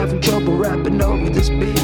having 0.00 0.20
trouble 0.22 0.56
rapping 0.56 1.02
over 1.02 1.28
this 1.28 1.50
beat. 1.50 1.78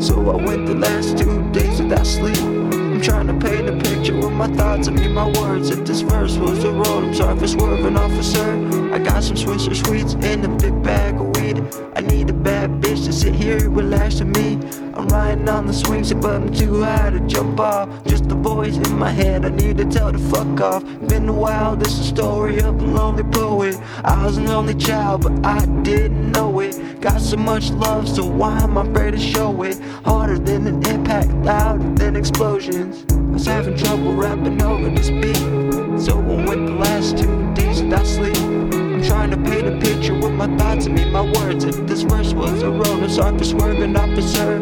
So 0.00 0.14
I 0.30 0.36
went 0.36 0.66
the 0.66 0.76
last 0.76 1.18
two 1.18 1.42
days 1.50 1.82
without 1.82 2.06
sleep. 2.06 2.38
I'm 2.38 3.00
trying 3.00 3.26
to 3.26 3.34
paint 3.34 3.68
a 3.68 3.76
picture 3.76 4.14
with 4.14 4.30
my 4.30 4.46
thoughts 4.46 4.86
and 4.86 4.96
me 4.96 5.08
my 5.08 5.26
words. 5.40 5.70
If 5.70 5.84
this 5.84 6.02
verse 6.02 6.36
was 6.36 6.62
the 6.62 6.70
road, 6.70 7.02
I'm 7.02 7.14
sorry 7.14 7.36
for 7.36 7.48
swerving, 7.48 7.96
officer. 7.96 8.94
I 8.94 9.00
got 9.00 9.24
some 9.24 9.36
Swisher 9.36 9.74
sweets 9.74 10.14
in 10.14 10.44
a 10.44 10.48
big 10.56 10.80
bag 10.84 11.16
of 11.16 11.36
weed. 11.36 11.60
I 11.96 12.00
need 12.02 12.30
a 12.30 12.32
bad 12.32 12.70
bitch 12.80 13.04
to 13.06 13.12
sit 13.12 13.34
here 13.34 13.56
and 13.56 13.76
relax 13.76 14.20
with 14.20 14.36
me. 14.36 14.54
I'm 14.94 15.08
riding 15.08 15.48
on 15.48 15.66
the 15.66 15.72
swings, 15.72 16.14
but 16.14 16.42
I'm 16.42 16.52
too 16.52 16.82
high 16.84 17.10
to 17.10 17.18
jump 17.20 17.58
off. 17.58 17.88
Just 18.04 18.28
the 18.28 18.36
voice 18.36 18.76
in 18.76 18.98
my 18.98 19.10
head, 19.10 19.44
I 19.44 19.50
need 19.50 19.78
to 19.78 19.84
tell 19.84 20.12
the 20.12 20.18
fuck 20.18 20.60
off. 20.60 20.84
Been 21.08 21.28
a 21.28 21.32
while, 21.32 21.74
this 21.74 21.94
is 21.94 22.00
a 22.00 22.04
story 22.04 22.58
of 22.58 22.80
a 22.80 22.84
lonely 22.84 23.24
poet. 23.24 23.76
I 24.04 24.24
was 24.24 24.36
an 24.36 24.46
only 24.46 24.74
child, 24.74 25.22
but 25.22 25.44
I 25.44 25.64
didn't 25.82 26.30
know 26.30 26.60
it. 26.60 26.87
Got 27.00 27.20
so 27.20 27.36
much 27.36 27.70
love, 27.70 28.08
so 28.08 28.26
why 28.26 28.58
am 28.58 28.76
I 28.76 28.84
afraid 28.84 29.12
to 29.12 29.18
show 29.20 29.62
it? 29.62 29.78
Harder 30.04 30.36
than 30.36 30.66
an 30.66 30.84
impact, 30.84 31.30
louder 31.44 31.88
than 31.94 32.16
explosions. 32.16 33.04
I 33.12 33.16
was 33.30 33.46
having 33.46 33.76
trouble 33.76 34.14
rapping 34.14 34.60
over 34.60 34.90
this 34.90 35.08
beat. 35.08 35.36
So 36.00 36.18
I 36.18 36.44
went 36.44 36.66
the 36.66 36.74
last 36.74 37.16
two 37.16 37.54
days 37.54 37.80
without 37.82 38.04
sleep. 38.04 38.36
I'm 38.36 39.04
trying 39.04 39.30
to 39.30 39.36
paint 39.36 39.68
a 39.68 39.78
picture 39.78 40.14
with 40.14 40.32
my 40.32 40.48
thoughts 40.56 40.86
and 40.86 40.96
me 40.96 41.08
my 41.08 41.22
words. 41.22 41.62
If 41.62 41.76
this 41.86 42.02
verse 42.02 42.34
was 42.34 42.64
a 42.64 42.72
I'm 42.72 43.08
sorry 43.08 43.38
for 43.38 43.44
swerving, 43.44 43.96
officer. 43.96 44.58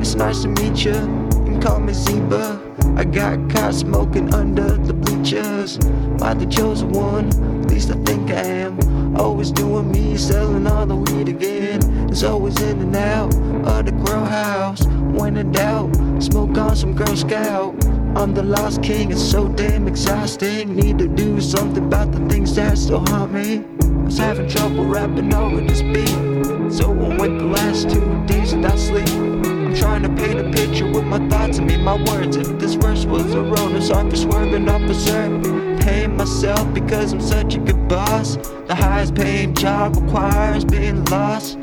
It's 0.00 0.16
nice 0.16 0.42
to 0.42 0.48
meet 0.48 0.84
you. 0.84 0.94
Can 1.30 1.62
call 1.62 1.78
me 1.78 1.92
Zebuh. 1.92 2.98
I 2.98 3.04
got 3.04 3.48
caught 3.48 3.74
smoking 3.74 4.34
under 4.34 4.76
the 4.76 4.92
bleachers. 4.92 5.78
Am 5.78 6.20
I 6.20 6.34
the 6.34 6.46
chosen 6.46 6.90
one? 6.90 7.28
At 7.62 7.70
least 7.70 7.90
I 7.90 7.94
think 8.02 8.32
I 8.32 8.42
am. 8.42 8.89
Always 9.20 9.52
doing 9.52 9.92
me, 9.92 10.16
selling 10.16 10.66
all 10.66 10.86
the 10.86 10.96
weed 10.96 11.28
again. 11.28 12.08
It's 12.08 12.22
always 12.22 12.58
in 12.62 12.80
and 12.80 12.96
out 12.96 13.34
of 13.66 13.84
the 13.84 13.92
grow 13.92 14.24
house. 14.24 14.82
When 14.86 15.36
in 15.36 15.52
doubt, 15.52 15.94
smoke 16.22 16.56
on 16.56 16.74
some 16.74 16.94
Girl 16.94 17.14
Scout. 17.14 17.74
I'm 18.16 18.32
the 18.32 18.42
lost 18.42 18.82
king, 18.82 19.12
it's 19.12 19.20
so 19.22 19.46
damn 19.46 19.86
exhausting. 19.86 20.74
Need 20.74 20.96
to 21.00 21.06
do 21.06 21.38
something 21.38 21.84
about 21.84 22.12
the 22.12 22.26
things 22.30 22.54
that 22.54 22.78
still 22.78 23.04
haunt 23.10 23.34
me. 23.34 23.62
I 23.82 24.04
was 24.04 24.16
having 24.16 24.48
trouble 24.48 24.86
rapping 24.86 25.34
over 25.34 25.60
this 25.60 25.82
beat. 25.82 26.72
So 26.72 26.90
I 26.90 27.18
went 27.18 27.40
the 27.40 27.44
last 27.44 27.90
two 27.90 28.24
days 28.24 28.54
without 28.54 28.78
sleep. 28.78 29.06
I'm 29.10 29.74
trying 29.76 30.02
to 30.02 30.08
paint 30.08 30.40
a 30.40 30.44
picture 30.44 30.69
with 31.00 31.08
my 31.08 31.28
thoughts 31.28 31.58
and 31.58 31.66
me 31.66 31.76
my 31.76 31.96
words. 32.10 32.36
If 32.36 32.58
this 32.58 32.74
verse 32.74 33.04
was 33.04 33.34
a 33.34 33.42
road, 33.42 33.72
I'm 33.72 33.82
sorry 33.82 34.10
for 34.10 34.16
swerving, 34.16 34.68
officer. 34.68 35.40
Paying 35.80 36.16
myself 36.16 36.72
because 36.74 37.12
I'm 37.12 37.20
such 37.20 37.54
a 37.54 37.58
good 37.58 37.88
boss. 37.88 38.36
The 38.66 38.74
highest 38.74 39.14
paying 39.14 39.54
job 39.54 39.96
requires 39.96 40.64
being 40.64 41.04
lost. 41.06 41.58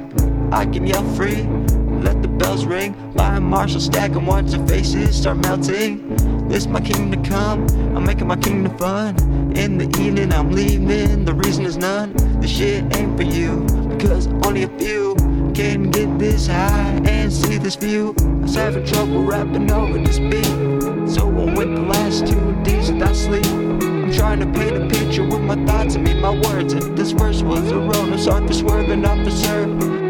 I 0.51 0.65
can 0.65 0.87
yell 0.87 1.03
free, 1.13 1.43
let 2.01 2.21
the 2.21 2.27
bells 2.27 2.65
ring. 2.65 2.95
Buy 3.15 3.35
a 3.35 3.39
Marshall 3.41 3.81
stack 3.81 4.11
and 4.11 4.25
watch 4.25 4.51
the 4.51 4.65
faces 4.67 5.15
start 5.19 5.37
melting. 5.37 6.15
This 6.47 6.65
my 6.65 6.81
kingdom 6.81 7.23
come, 7.23 7.67
I'm 7.95 8.05
making 8.05 8.27
my 8.27 8.37
kingdom 8.37 8.75
fun. 8.77 9.17
In 9.55 9.77
the 9.77 9.85
evening, 9.99 10.33
I'm 10.33 10.51
leaving, 10.51 11.25
the 11.25 11.33
reason 11.33 11.65
is 11.65 11.77
none. 11.77 12.13
The 12.41 12.47
shit 12.47 12.95
ain't 12.95 13.17
for 13.17 13.23
you, 13.23 13.65
because 13.89 14.27
only 14.45 14.63
a 14.63 14.69
few 14.79 15.15
can 15.53 15.91
get 15.91 16.17
this 16.17 16.47
high 16.47 16.96
see 17.57 17.63
this 17.63 17.75
view. 17.75 18.15
I 18.19 18.23
was 18.41 18.55
having 18.55 18.85
trouble 18.85 19.23
rapping 19.23 19.71
over 19.71 19.97
this 19.99 20.19
beat. 20.19 20.45
So 21.09 21.27
I 21.27 21.55
went 21.55 21.75
the 21.75 21.81
last 21.81 22.27
two 22.27 22.63
days 22.63 22.91
without 22.91 23.15
sleep. 23.15 23.45
I'm 23.45 24.11
trying 24.11 24.39
to 24.39 24.45
paint 24.45 24.75
a 24.77 24.87
picture 24.87 25.23
with 25.23 25.41
my 25.41 25.55
thoughts 25.65 25.95
and 25.95 26.03
me 26.03 26.13
my 26.19 26.39
words. 26.47 26.73
If 26.73 26.95
this 26.95 27.11
verse 27.11 27.41
was 27.41 27.71
a 27.71 27.79
road, 27.79 28.13
I'm 28.13 28.47
for 28.47 28.53
swerving, 28.53 29.05
officer. 29.05 29.63
I 29.63 29.65
was 29.65 30.06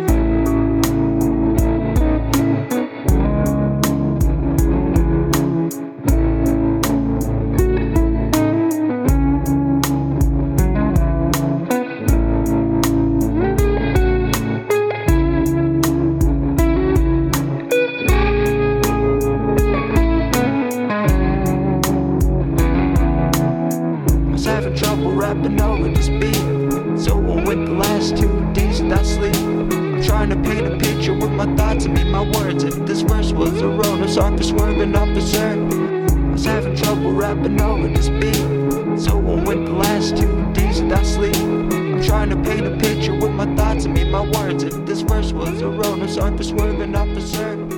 trouble 24.78 25.12
rapping 25.12 25.60
over 25.60 25.90
this 25.90 26.10
beat. 26.10 26.36
So 27.00 27.18
I 27.18 27.44
went 27.44 27.66
the 27.66 27.74
last 27.74 28.18
two 28.18 28.54
days 28.54 28.82
without 28.82 29.06
sleep. 29.06 29.36
I'm 29.36 30.04
trying 30.04 30.30
to 30.30 30.36
paint 30.36 30.68
a 30.68 30.78
picture 30.78 31.14
with 31.14 31.32
my 31.32 31.46
thoughts 31.56 31.86
and 31.86 31.94
me 31.94 32.04
my 32.04 32.22
words. 32.38 32.64
If 32.64 32.76
this 32.86 33.02
verse 33.02 33.32
was 33.32 33.62
a 33.62 33.68
road, 33.68 34.02
I'm 34.02 34.08
sorry 34.08 34.44
swerving, 34.44 34.96
officer. 34.96 35.50
I 35.50 36.32
was 36.32 36.46
having 36.46 36.76
trouble 36.76 37.12
rapping 37.14 37.60
over 37.60 37.88
this 37.88 38.10
beat. 38.10 39.00
So 39.00 39.18
I 39.18 39.44
went 39.44 39.66
the 39.66 39.74
last 39.74 40.18
two 40.18 40.54
days 40.54 40.82
without 40.82 41.06
sleep. 41.06 41.36
I'm 41.36 42.04
trying 42.04 42.30
to 42.30 42.36
paint 42.38 42.68
a 42.68 42.78
picture 42.78 43.16
with 43.16 43.32
my 43.32 43.46
thoughts 43.56 43.86
and 43.86 43.94
me 43.94 44.10
my 44.10 44.30
words. 44.30 44.64
If 44.64 44.86
this 44.86 45.02
verse 45.02 45.34
was 45.34 45.62
a 45.62 45.70
road, 45.70 46.00
I'm 46.00 46.08
sorry 46.08 46.44
swerving, 46.44 46.96
officer. 46.96 47.77